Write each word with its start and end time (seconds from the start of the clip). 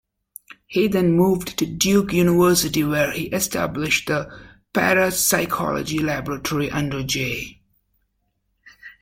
He 0.65 0.87
then 0.87 1.11
moved 1.11 1.59
to 1.59 1.65
Duke 1.67 2.11
University, 2.11 2.83
where 2.83 3.11
he 3.11 3.27
established 3.27 4.07
the 4.07 4.35
Parapsychology 4.73 5.99
Laboratory 5.99 6.71
under 6.71 7.03
J. 7.03 7.61